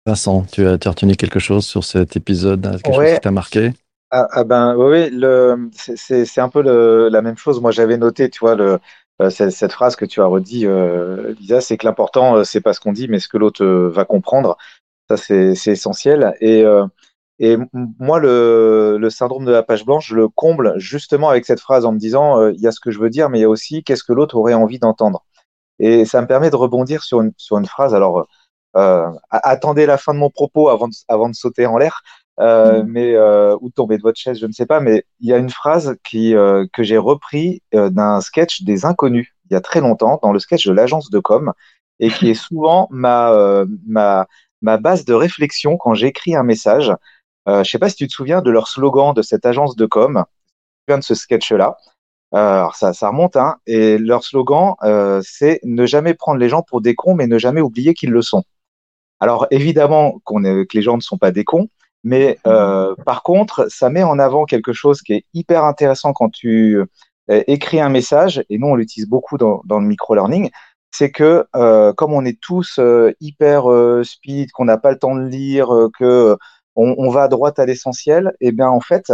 [0.05, 2.61] Vincent, tu as, tu as retenu quelque chose sur cet épisode?
[2.83, 3.13] Quelque chose Ouais.
[3.15, 3.73] qui t'a marqué?
[4.11, 5.09] Ah, ah ben oui,
[5.73, 7.59] c'est- un peu le- la même chose.
[7.59, 8.77] Moi, j'avais noté, tu vois, le, euh,
[9.30, 12.73] cette, cette phrase que tu as redit, euh, Lisa, c'est que l'important, euh, c'est pas
[12.73, 14.58] ce qu'on dit, mais ce que l'autre euh, va comprendre.
[15.10, 16.36] Ça, c'est essentiel.
[16.41, 16.65] Et,
[17.41, 17.58] euh,
[17.99, 21.91] moi, le, syndrome de la page blanche, je le comble justement avec cette phrase en
[21.91, 23.49] me disant, euh, il y a ce que je veux dire, mais il y a
[23.49, 25.25] aussi qu'est-ce que l'autre aurait envie d'entendre.
[25.80, 27.93] Et ça me permet de rebondir sur une, phrase.
[27.93, 28.28] Alors,
[28.78, 32.01] euh, attendez la fin de mon propos avant de sauter en l'air.
[32.41, 35.34] Euh, mais euh, ou tomber de votre chaise, je ne sais pas, mais il y
[35.34, 39.56] a une phrase qui euh, que j'ai repris euh, d'un sketch des Inconnus il y
[39.56, 41.54] a très longtemps, dans le sketch de l'agence de com,
[42.00, 44.28] et qui est souvent ma euh, ma
[44.62, 46.91] ma base de réflexion quand j'écris un message.
[47.48, 49.86] Euh, je sais pas si tu te souviens de leur slogan de cette agence de
[49.86, 50.26] com.
[50.88, 51.78] De ce sketch-là?
[52.34, 56.50] Euh, Alors ça ça remonte, hein, et leur slogan euh, c'est ne jamais prendre les
[56.50, 58.43] gens pour des cons, mais ne jamais oublier qu'ils le sont.
[59.19, 61.69] Alors évidemment qu'on est, que les gens ne sont pas des cons,
[62.06, 66.30] mais euh, par contre, ça met en avant quelque chose qui est hyper intéressant quand
[66.30, 70.52] tu euh, écris un message, et nous on l'utilise beaucoup dans, dans le micro-learning,
[70.91, 72.80] c'est que euh, comme on est tous
[73.20, 73.65] hyper
[74.04, 76.38] speed, qu'on n'a pas le temps de lire, que
[76.76, 79.12] on, on va à droite à l'essentiel, et bien en fait,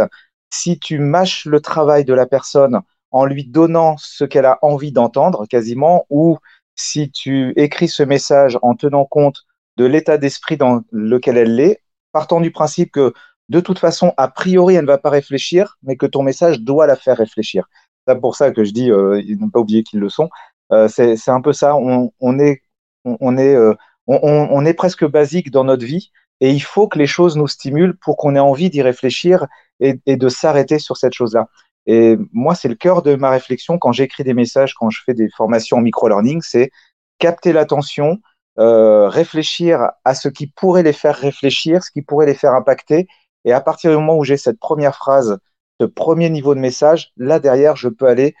[0.50, 4.92] si tu mâches le travail de la personne en lui donnant ce qu'elle a envie
[4.92, 6.36] d'entendre quasiment, ou
[6.74, 9.44] si tu écris ce message en tenant compte
[9.78, 11.80] de l'état d'esprit dans lequel elle l'est,
[12.12, 13.12] partant du principe que
[13.48, 16.86] de toute façon, a priori, elle ne va pas réfléchir, mais que ton message doit
[16.86, 17.66] la faire réfléchir.
[18.06, 20.28] C'est pour ça que je dis, euh, ne pas oublier qu'ils le sont.
[20.72, 21.76] Euh, c'est un peu ça.
[21.76, 22.62] On, on est,
[23.04, 23.74] on, est, euh,
[24.06, 27.46] on- on est presque basique dans notre vie, et il faut que les choses nous
[27.48, 29.46] stimulent pour qu'on ait envie d'y réfléchir
[29.80, 31.48] et, et de s'arrêter sur cette chose-là.
[31.86, 35.14] Et moi, c'est le cœur de ma réflexion quand j'écris des messages, quand je fais
[35.14, 36.70] des formations en micro-learning, c'est
[37.18, 38.18] capter l'attention,
[38.58, 43.08] euh, réfléchir à ce qui pourrait les faire réfléchir, ce qui pourrait les faire impacter,
[43.44, 45.38] Et à partir du moment où j'ai cette première phrase,
[45.80, 48.34] ce premier niveau de message, là derrière, je peux aller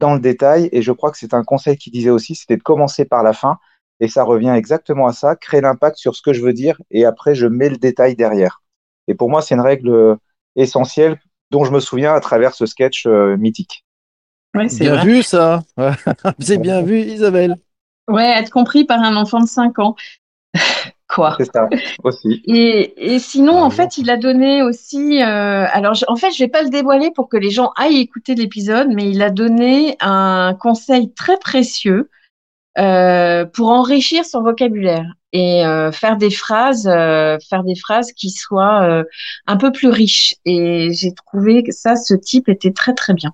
[0.00, 0.68] dans le détail.
[0.72, 3.32] Et je crois que c'est un conseil qui disait aussi, c'était de commencer par la
[3.32, 3.58] fin.
[4.00, 6.80] Et ça revient exactement à ça, créer l'impact sur ce que je veux dire.
[6.90, 8.62] Et après, je mets le détail derrière.
[9.08, 10.16] Et pour moi, c'est une règle
[10.56, 11.18] essentielle
[11.50, 13.84] dont je me souviens à travers ce sketch euh, mythique.
[14.54, 15.04] Ouais, c'est Bien vrai.
[15.04, 15.62] vu ça.
[16.40, 17.56] C'est bien vu, Isabelle.
[18.08, 19.96] Ouais, être compris par un enfant de 5 ans.
[21.08, 21.36] Quoi?
[21.40, 21.68] C'est ça
[22.04, 22.42] aussi.
[22.46, 25.22] Et, et sinon, Ah, en fait, il a donné aussi.
[25.22, 27.98] euh, alors, je- en fait, je vais pas le dévoiler pour que les gens aillent
[28.00, 32.10] écouter l'épisode, mais il a donné un conseil très précieux
[32.78, 38.30] euh, pour enrichir son vocabulaire et euh, faire des phrases, euh, faire des phrases qui
[38.30, 39.04] soient euh,
[39.46, 40.36] un peu plus riches.
[40.44, 43.32] Et j'ai trouvé que ça, ce type était très très bien.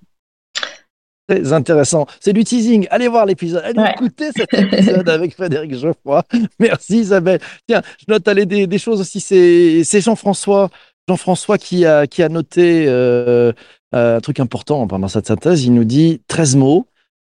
[1.28, 2.06] Très intéressant.
[2.20, 2.86] C'est du teasing.
[2.90, 3.62] Allez voir l'épisode.
[3.64, 3.92] Allez Ouais.
[3.92, 6.22] écouter cet épisode avec Frédéric Geoffroy.
[6.58, 7.40] Merci Isabelle.
[7.66, 9.20] Tiens, je note aller des, des choses aussi.
[9.20, 10.70] C'est Jean-François.
[11.08, 13.52] Jean-François qui a, qui a noté euh,
[13.94, 15.64] euh, un truc important pendant cette synthèse.
[15.64, 16.86] Il nous dit 13 mots,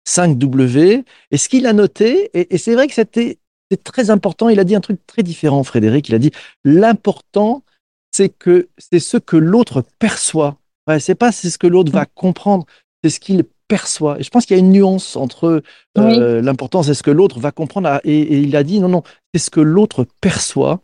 [0.06, 1.04] 5 W.
[1.30, 3.38] Et ce qu'il a noté, et, et c'est vrai que c'était
[3.70, 6.08] c'est très important, il a dit un truc très différent, Frédéric.
[6.08, 6.30] Il a dit
[6.64, 7.62] l'important,
[8.12, 10.58] c'est que c'est ce que l'autre perçoit.
[10.86, 12.66] Ouais, c'est pas c'est ce que l'autre va comprendre,
[13.02, 13.44] c'est ce qu'il
[13.76, 14.18] perçoit.
[14.18, 15.62] Et je pense qu'il y a une nuance entre
[15.98, 17.88] euh, l'importance et ce que l'autre va comprendre.
[17.88, 20.80] Ah, Et, et il a dit non, non, c'est ce que l'autre perçoit.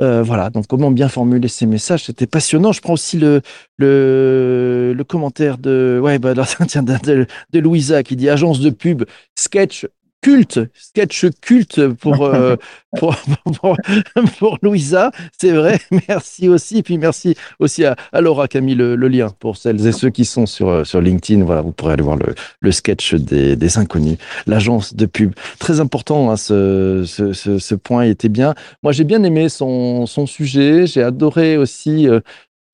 [0.00, 2.72] Euh, voilà, donc comment bien formuler ces messages, c'était passionnant.
[2.72, 3.40] Je prends aussi le,
[3.78, 9.04] le, le commentaire de, ouais, bah, de- de Louisa qui dit agence de pub,
[9.38, 9.86] sketch
[10.22, 12.56] culte, sketch culte pour, euh,
[12.98, 13.14] pour,
[13.60, 13.76] pour,
[14.38, 15.78] pour Louisa, c'est vrai.
[16.08, 16.78] Merci aussi.
[16.78, 19.86] Et puis merci aussi à, à Laura qui a mis le, le lien pour celles
[19.86, 21.44] et ceux qui sont sur, euh, sur LinkedIn.
[21.44, 25.34] Voilà, vous pourrez aller voir le, le sketch des, des inconnus, l'agence de pub.
[25.58, 28.54] Très important, hein, ce, ce, ce, ce point était bien.
[28.82, 30.86] Moi, j'ai bien aimé son, son sujet.
[30.86, 32.20] J'ai adoré aussi euh,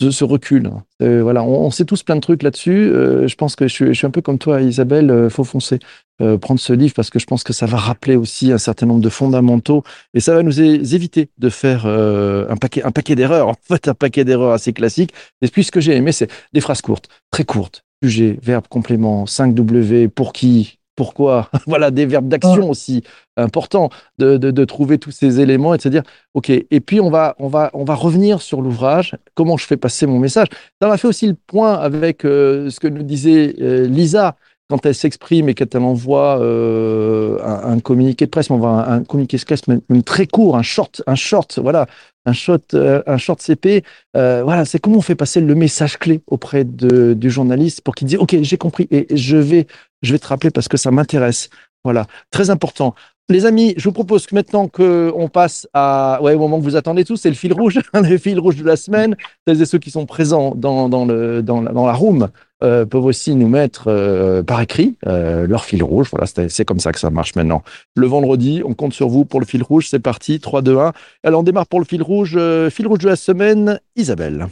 [0.00, 0.70] ce, ce recul.
[1.02, 2.90] Euh, voilà, on, on sait tous plein de trucs là-dessus.
[2.90, 5.10] Euh, je pense que je suis, je suis un peu comme toi, Isabelle.
[5.10, 5.78] Euh, faut foncer,
[6.20, 8.86] euh, prendre ce livre parce que je pense que ça va rappeler aussi un certain
[8.86, 9.84] nombre de fondamentaux
[10.14, 13.48] et ça va nous éviter de faire euh, un paquet, un paquet d'erreurs.
[13.48, 15.12] En fait, un paquet d'erreurs assez classiques.
[15.42, 17.82] Et puis, ce que j'ai aimé, c'est des phrases courtes, très courtes.
[18.02, 21.48] Sujet, verbe, complément, 5 W, pour qui, pourquoi.
[21.68, 23.04] voilà, des verbes d'action aussi
[23.36, 26.02] importants de, de, de trouver tous ces éléments et de se dire,
[26.34, 29.76] OK, et puis on va, on va, on va revenir sur l'ouvrage, comment je fais
[29.76, 30.48] passer mon message.
[30.82, 34.34] Ça m'a fait aussi le point avec euh, ce que nous disait euh, Lisa
[34.68, 38.60] quand elle s'exprime et quand elle envoie euh, un, un communiqué de presse, mais on
[38.60, 41.86] va un, un communiqué de presse même, même très court, un short, un short, voilà,
[42.26, 42.74] un short,
[43.06, 43.82] un short CP.
[44.16, 47.94] euh, voilà, c'est comment on fait passer le message clé auprès de, du journaliste pour
[47.94, 49.66] qu'il dise, OK, j'ai compris et je vais,
[50.02, 51.48] je vais te rappeler parce que ça m'intéresse.
[51.84, 52.94] Voilà, très important.
[53.30, 56.76] Les amis, je vous propose que maintenant qu'on passe à, ouais, au moment que vous
[56.76, 59.16] attendez tous, c'est le fil rouge, le fil rouge de la semaine.
[59.46, 62.28] Celles et ceux qui sont présents dans, dans, le, dans, la, dans la room
[62.64, 66.08] euh, peuvent aussi nous mettre euh, par écrit euh, leur fil rouge.
[66.10, 67.62] Voilà, c'est comme ça que ça marche maintenant.
[67.96, 69.88] Le vendredi, on compte sur vous pour le fil rouge.
[69.90, 70.92] C'est parti, 3, 2, 1.
[71.22, 72.32] Alors, on démarre pour le fil rouge.
[72.34, 74.48] euh, fil rouge de la semaine, Isabelle.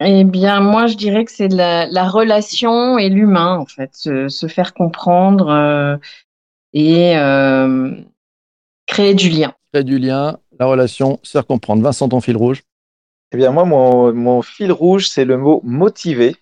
[0.00, 4.28] Eh bien, moi, je dirais que c'est la, la relation et l'humain, en fait, se,
[4.28, 5.96] se faire comprendre euh,
[6.72, 7.92] et euh,
[8.86, 9.54] créer du lien.
[9.72, 11.82] Créer du lien, la relation, se faire comprendre.
[11.82, 12.62] Vincent, ton fil rouge.
[13.32, 16.36] Eh bien, moi, mon, mon fil rouge, c'est le mot motivé.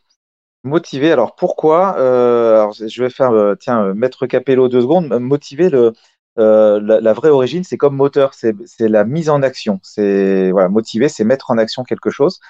[0.62, 5.08] Motivé, alors pourquoi Euh, alors, Je vais faire, euh, tiens, mettre Capello deux secondes.
[5.18, 5.92] Motivé, le,
[6.38, 9.80] euh, la, la vraie origine, c'est comme moteur, c'est c'est la mise en action.
[9.82, 12.40] C'est voilà, motivé, c'est mettre en action quelque chose.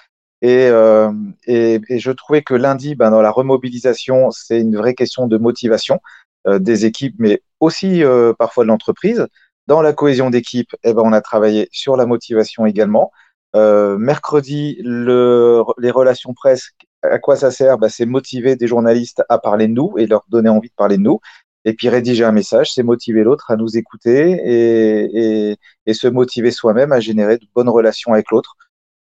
[0.42, 1.11] Et, euh,
[1.46, 5.38] et, et je trouvais que lundi, ben, dans la remobilisation, c'est une vraie question de
[5.38, 6.01] motivation
[6.46, 9.27] euh, des équipes, mais aussi euh, parfois de l'entreprise.
[9.66, 13.11] Dans la cohésion d'équipe, eh ben, on a travaillé sur la motivation également.
[13.57, 16.70] Euh, mercredi, le, les relations presse,
[17.03, 17.79] à quoi ça sert?
[17.79, 20.99] Bah, C'est motiver des journalistes à parler de nous et leur donner envie de parler
[20.99, 21.20] de nous.
[21.64, 26.53] Et puis rédiger un message, c'est motiver l'autre à nous écouter et, et se motiver
[26.53, 28.55] soi-même à générer de bonnes relations avec l'autre.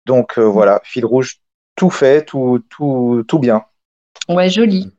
[0.08, 1.36] Donc euh, voilà, fil rouge,
[1.76, 3.62] tout fait, tout, tout, tout bien.
[4.28, 4.90] Ouais, joli.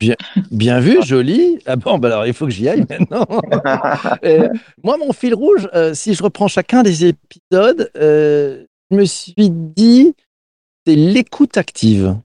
[0.50, 1.60] Bien vu, joli.
[1.66, 3.26] Ah bon, bah alors il faut que j'y aille maintenant.
[4.24, 4.50] Euh,
[4.84, 9.50] moi, mon fil rouge, euh, si je reprends chacun des épisodes, euh, je me suis
[9.50, 10.14] dit,
[10.86, 12.16] c'est l'écoute active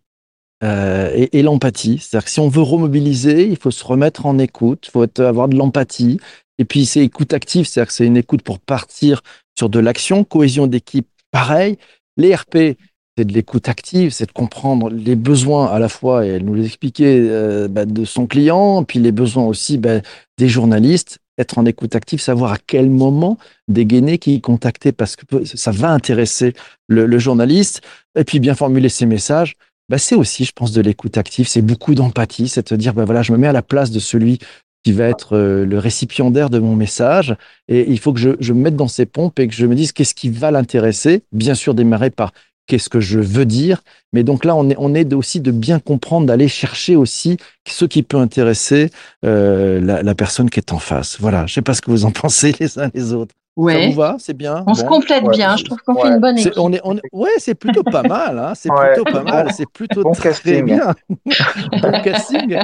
[0.62, 1.98] euh, et, et l'empathie.
[1.98, 5.20] C'est-à-dire que si on veut remobiliser, il faut se remettre en écoute, il faut être-
[5.20, 6.18] avoir de l'empathie.
[6.58, 9.22] Et puis, c'est écoute active, c'est-à-dire que c'est une écoute pour partir
[9.58, 11.76] sur de l'action, cohésion d'équipe, pareil.
[12.16, 12.76] Les RP,
[13.16, 16.54] c'est de l'écoute active, c'est de comprendre les besoins à la fois, et elle nous
[16.54, 20.00] l'expliquait, euh, bah, de son client, puis les besoins aussi bah,
[20.38, 25.44] des journalistes, être en écoute active, savoir à quel moment dégainer, qui contacter, parce que
[25.44, 26.54] ça va intéresser
[26.88, 27.82] le, journaliste.
[28.16, 29.56] Et puis bien formuler ses messages,
[29.88, 31.48] bah, c'est aussi, je pense, de l'écoute active.
[31.48, 33.98] C'est beaucoup d'empathie, c'est de dire, bah, voilà, je me mets à la place de
[33.98, 34.38] celui
[34.84, 37.34] qui va être euh, le récipiendaire de mon message.
[37.68, 39.74] Et il faut que je, je me mette dans ses pompes et que je me
[39.74, 41.22] dise qu'est-ce qui va l'intéresser.
[41.32, 42.32] Bien sûr, démarrer par
[42.66, 43.82] qu'est-ce que je veux dire.
[44.12, 47.84] Mais donc là, on est, on est aussi de bien comprendre, d'aller chercher aussi ce
[47.84, 48.90] qui peut intéresser
[49.24, 51.18] euh, la, la personne qui est en face.
[51.18, 53.34] Voilà, je sais pas ce que vous en pensez les uns les autres.
[53.56, 53.86] Ça Ouais.
[53.88, 55.36] vous va C'est bien On se complète Ouais.
[55.36, 55.56] bien.
[55.56, 56.02] Je trouve qu'on Ouais.
[56.02, 56.52] fait une bonne équipe.
[56.56, 58.36] on est, on est- ouais, c'est plutôt pas mal.
[58.38, 58.94] Hein, c'est Ouais.
[58.94, 59.52] plutôt pas mal.
[59.52, 60.64] C'est plutôt Bon très casting.
[60.64, 60.94] bien.
[61.82, 62.58] bon casting.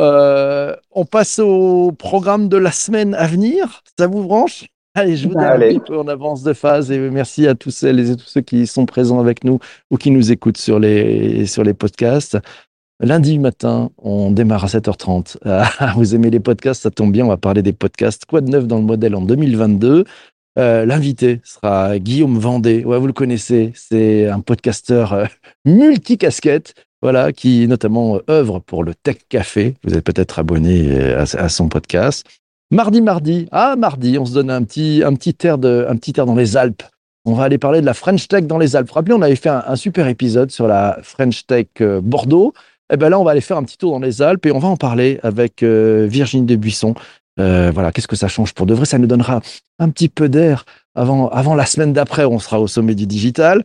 [0.00, 3.82] Euh, on passe au programme de la semaine à venir.
[3.98, 4.66] Ça vous branche?
[4.94, 7.70] Allez, je vous donne un petit peu en avance de phase et merci à tous
[7.70, 9.58] celles et tous ceux qui sont présents avec nous
[9.90, 12.38] ou qui nous écoutent sur les, sur les podcasts.
[13.00, 15.36] Lundi matin, on démarre à 7h30.
[15.44, 18.24] Ah, vous aimez les podcasts, ça tombe bien, on va parler des podcasts.
[18.24, 20.04] Quoi de neuf dans le modèle en 2022
[20.58, 22.84] Euh, L'invité sera Guillaume Vendée.
[22.84, 25.26] Ouais, vous le connaissez, c'est un podcasteur euh,
[25.66, 29.74] multicasquette, voilà, qui notamment euh, œuvre pour le Tech Café.
[29.84, 32.26] Vous êtes peut-être abonné à, son podcast.
[32.70, 36.34] Mardi, mardi, ah mardi, on se donne un petit, un petit air un petit dans
[36.34, 36.82] les Alpes.
[37.26, 38.90] On va aller parler de la French Tech dans les Alpes.
[38.90, 41.66] Rappelez, on avait fait un, super épisode sur la French Tech
[42.02, 42.54] Bordeaux.
[42.92, 44.58] Et ben là, on va aller faire un petit tour dans les Alpes et on
[44.58, 46.94] va en parler avec euh, Virginie Debuisson.
[47.38, 48.86] Euh, voilà, qu'est-ce que ça change pour de vrai?
[48.86, 49.40] Ça nous donnera
[49.78, 52.24] un petit peu d'air avant, la semaine d'après.
[52.24, 53.62] On sera au sommet du digital.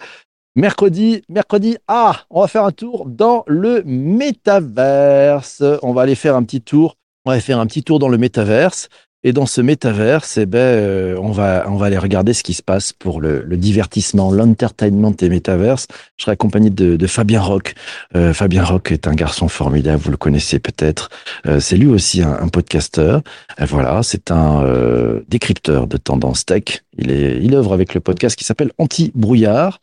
[0.55, 5.63] Mercredi, mercredi, ah, on va faire un tour dans le métaverse.
[5.81, 6.97] On va aller faire un petit tour.
[7.25, 8.89] On va faire un petit tour dans le métaverse.
[9.23, 12.53] Et dans ce métaverse, eh ben, euh, on va, on va aller regarder ce qui
[12.53, 15.87] se passe pour le, le divertissement, l'entertainment et métaverse.
[16.17, 17.75] Je serai accompagné de, de Fabien Roch.
[18.15, 21.09] Euh, Fabien Roch est un garçon formidable, vous le connaissez peut-être.
[21.45, 23.21] Euh, c'est lui aussi un, un podcasteur.
[23.59, 26.83] Voilà, c'est un euh, décrypteur de tendance tech.
[26.97, 29.79] Il est, il œuvre avec le podcast qui s'appelle Anti-brouillard.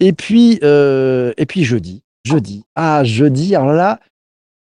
[0.00, 4.00] Et puis, euh, et puis jeudi, jeudi, ah jeudi, alors là,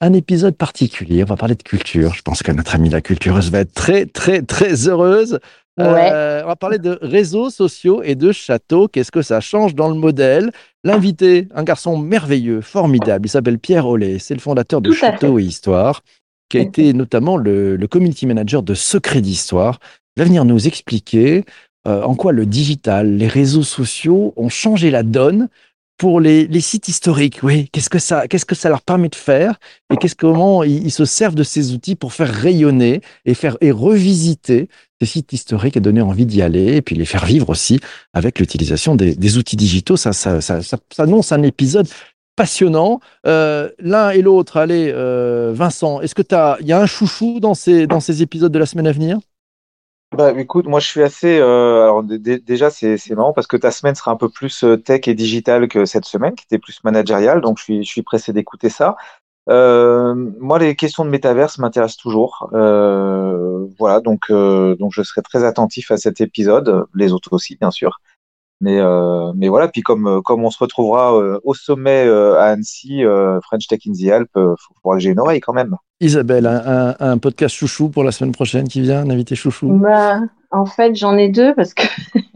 [0.03, 1.23] un épisode particulier.
[1.23, 2.13] On va parler de culture.
[2.13, 5.39] Je pense que notre amie la cultureuse va être très, très, très heureuse.
[5.81, 8.89] Euh, on va parler de réseaux sociaux et de châteaux.
[8.89, 10.51] Qu'est-ce que ça change dans le modèle?
[10.85, 13.27] L'invité, un garçon merveilleux, formidable.
[13.27, 14.19] Il s'appelle Pierre Ollet.
[14.19, 16.03] C'est le fondateur de Tout Château et Histoire,
[16.49, 19.79] qui a été notamment le, le community manager de Secret d'Histoire.
[20.17, 21.45] Il va venir nous expliquer
[21.87, 25.49] euh, en quoi le digital, les réseaux sociaux ont changé la donne
[26.03, 27.45] pour les, sites historiques.
[27.45, 30.91] Oui, qu'est-ce que ça, qu'est-ce que ça leur permet de faire et qu'est-ce comment ils,
[30.91, 34.69] se servent de ces outils pour faire rayonner et faire et revisiter
[35.01, 37.79] ces sites historiques et donner envie d'y aller et puis les faire vivre aussi
[38.15, 39.97] avec l'utilisation des, outils digitaux.
[39.97, 40.41] Ça, ça,
[40.99, 41.87] annonce un épisode
[42.35, 42.99] passionnant.
[43.29, 47.39] Euh, L'un et l'autre, allez, euh, Vincent, est-ce que tu il y a un chouchou
[47.39, 49.19] dans ces, dans ces épisodes de la semaine à venir?
[50.13, 51.39] Bah, écoute, moi je suis assez.
[51.39, 54.29] euh, alors dé- dé- déjà, c'est c'est marrant parce que ta semaine sera un peu
[54.29, 57.41] plus euh, tech et digital que cette semaine, qui était plus managériale.
[57.41, 58.97] Donc je suis, je suis pressé d'écouter ça.
[59.51, 62.51] Euh, moi, les questions de métaverse m'intéressent toujours.
[62.55, 67.57] Euh, voilà, donc euh, donc je serai très attentif à cet épisode, les autres aussi,
[67.57, 68.01] bien sûr.
[68.63, 72.39] Mais euh, mais voilà, puis comme euh, comme on se retrouvera euh, au sommet euh,
[72.41, 75.41] à Annecy, euh, French Tech in the Alps, euh, faut, faut que j'ai une oreille
[75.41, 75.75] quand même.
[76.01, 79.69] Isabelle, un, un- un podcast chouchou pour la semaine prochaine qui vient, un invité chouchou?
[79.69, 80.21] Bah,
[80.53, 81.83] en fait, j'en ai deux parce que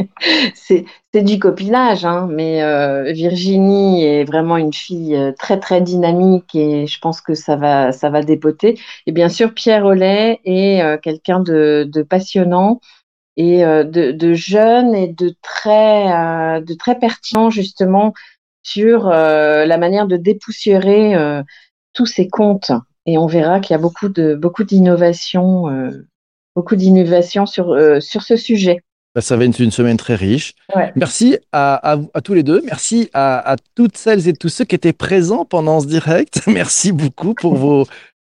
[0.55, 0.85] c'est
[1.15, 6.87] c'est du copinage, hein, mais euh, Virginie est vraiment une fille très très dynamique et
[6.87, 8.79] je pense que ça va ça va dépoter.
[9.07, 12.81] Et bien sûr, Pierre Ollet est euh, quelqu'un de, de passionnant
[13.37, 18.15] et euh, de, de jeune et de très euh, de très pertinent justement
[18.63, 21.15] sur euh, la manière de dépoussiérer
[21.93, 22.73] tous ces comptes.
[23.07, 25.65] Et on verra qu'il y a beaucoup de beaucoup d'innovations.
[26.57, 28.81] beaucoup d'innovations sur, sur ce sujet.
[29.15, 30.53] Bah, ça va être une semaine très riche.
[30.75, 30.93] Ouais.
[30.97, 32.61] Merci à, à tous les deux.
[32.67, 36.43] Merci à, à toutes celles et tous ceux qui étaient présents pendant ce direct.
[36.49, 37.87] Merci beaucoup pour vos,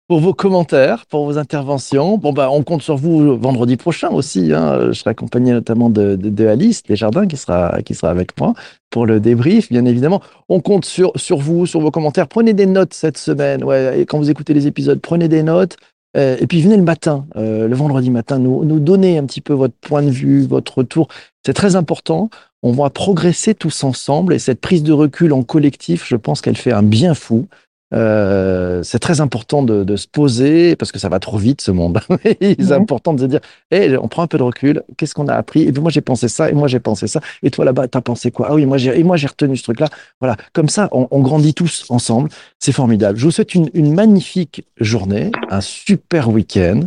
[0.10, 2.18] pour vos commentaires, pour vos interventions.
[2.18, 4.52] Bon, bah, on compte sur vous vendredi prochain aussi.
[4.52, 4.88] hein.
[4.88, 8.56] Je serai accompagné notamment de, de, de Alice Desjardins qui sera, qui sera avec moi
[8.90, 10.20] pour le débrief, bien évidemment.
[10.50, 12.28] On compte sur, sur vous, sur vos commentaires.
[12.28, 13.64] Prenez des notes cette semaine.
[13.64, 15.78] Ouais, quand vous écoutez les épisodes, prenez des notes.
[16.18, 19.42] Euh, et puis venez le matin, euh, le vendredi matin, nous, nous donner un petit
[19.42, 21.08] peu votre point de vue, votre retour.
[21.46, 22.32] C'est très important.
[22.64, 26.58] On va progresser tous ensemble et cette prise de recul en collectif, je pense qu'elle
[26.58, 27.48] fait un bien fou.
[27.92, 31.72] Euh, c'est très important de, de se poser parce que ça va trop vite ce
[31.72, 32.00] monde.
[32.24, 32.72] c'est Ouais.
[32.74, 33.40] important de se dire,
[33.72, 34.84] hey, on prend un peu de recul.
[34.98, 35.64] Qu'est-ce qu'on a appris?
[35.64, 37.20] Et puis moi j'ai pensé ça et moi j'ai pensé ça.
[37.42, 38.48] Et toi là-bas t'as pensé quoi?
[38.52, 39.88] Ah oui, moi j'ai et moi j'ai retenu ce truc-là.
[40.22, 42.30] Voilà, comme ça on, on grandit tous ensemble.
[42.60, 43.18] C'est formidable.
[43.18, 46.82] Je vous souhaite une, une magnifique journée, un super week-end.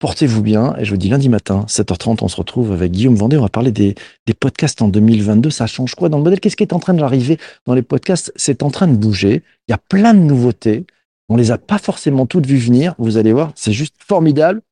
[0.00, 3.36] Portez-vous bien et je vous dis lundi matin, 7h30, on se retrouve avec Guillaume Vendée.
[3.36, 3.96] On va parler des,
[4.26, 5.50] des podcasts en 2022.
[5.50, 6.38] Ça change quoi dans le modèle?
[6.38, 8.32] Qu'est-ce qui est en train d'arriver dans les podcasts?
[8.36, 9.42] C'est en train de bouger.
[9.66, 10.86] Il y a plein de nouveautés.
[11.28, 12.94] On les a pas forcément toutes vues venir.
[12.98, 14.62] Vous allez voir, c'est juste formidable.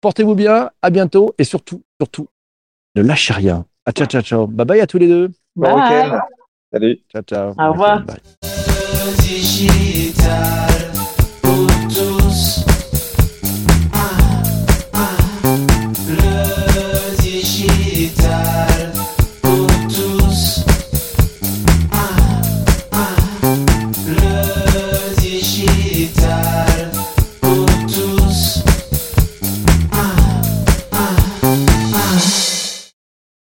[0.00, 2.26] Portez-vous bien, à bientôt et surtout, surtout,
[2.96, 3.64] ne lâchez rien.
[3.86, 4.46] À ciao, ciao, ciao.
[4.48, 5.30] Bye bye à tous les deux.
[5.54, 5.74] Bon Bye.
[5.76, 6.18] week-end.
[6.72, 6.98] Salut.
[7.12, 7.54] Ciao, ciao.
[7.56, 8.04] Au revoir.
[8.04, 8.16] Bye.